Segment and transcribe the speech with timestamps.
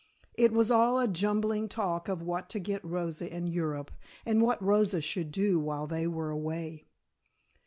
[0.33, 3.91] It was all a jumbling talk of what to get Rosa in Europe,
[4.25, 6.85] and what Rosa should do while they were away.